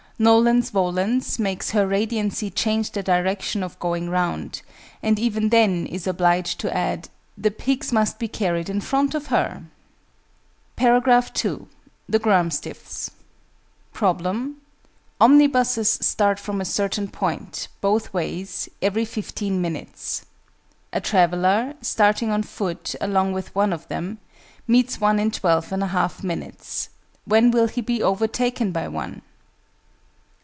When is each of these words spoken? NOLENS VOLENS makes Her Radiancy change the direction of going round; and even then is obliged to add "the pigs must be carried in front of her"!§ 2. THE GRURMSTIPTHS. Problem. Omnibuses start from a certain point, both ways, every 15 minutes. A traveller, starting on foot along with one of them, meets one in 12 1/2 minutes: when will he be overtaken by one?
NOLENS 0.21 0.69
VOLENS 0.69 1.39
makes 1.39 1.71
Her 1.71 1.87
Radiancy 1.87 2.51
change 2.51 2.91
the 2.91 3.01
direction 3.01 3.63
of 3.63 3.79
going 3.79 4.07
round; 4.11 4.61
and 5.01 5.17
even 5.17 5.49
then 5.49 5.87
is 5.87 6.05
obliged 6.05 6.59
to 6.59 6.71
add 6.71 7.09
"the 7.35 7.49
pigs 7.49 7.91
must 7.91 8.19
be 8.19 8.27
carried 8.27 8.69
in 8.69 8.81
front 8.81 9.15
of 9.15 9.27
her"!§ 9.33 9.63
2. 11.33 11.67
THE 12.07 12.19
GRURMSTIPTHS. 12.19 13.09
Problem. 13.93 14.57
Omnibuses 15.19 15.89
start 15.89 16.37
from 16.39 16.61
a 16.61 16.65
certain 16.65 17.07
point, 17.07 17.67
both 17.81 18.13
ways, 18.13 18.69
every 18.79 19.05
15 19.05 19.59
minutes. 19.59 20.27
A 20.93 21.01
traveller, 21.01 21.73
starting 21.81 22.29
on 22.29 22.43
foot 22.43 22.93
along 23.01 23.33
with 23.33 23.55
one 23.55 23.73
of 23.73 23.87
them, 23.87 24.19
meets 24.67 25.01
one 25.01 25.17
in 25.19 25.31
12 25.31 25.69
1/2 25.71 26.23
minutes: 26.23 26.89
when 27.25 27.49
will 27.49 27.67
he 27.67 27.81
be 27.81 28.03
overtaken 28.03 28.71
by 28.71 28.87
one? 28.87 29.23